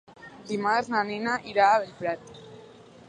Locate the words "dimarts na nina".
0.51-1.37